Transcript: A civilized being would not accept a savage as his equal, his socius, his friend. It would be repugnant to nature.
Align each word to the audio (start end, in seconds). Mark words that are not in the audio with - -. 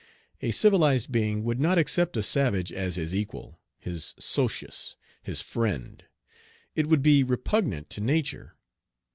A 0.41 0.49
civilized 0.49 1.11
being 1.11 1.43
would 1.43 1.59
not 1.59 1.77
accept 1.77 2.17
a 2.17 2.23
savage 2.23 2.71
as 2.73 2.95
his 2.95 3.13
equal, 3.13 3.59
his 3.77 4.15
socius, 4.17 4.95
his 5.21 5.43
friend. 5.43 6.03
It 6.73 6.87
would 6.87 7.03
be 7.03 7.23
repugnant 7.23 7.91
to 7.91 8.01
nature. 8.01 8.55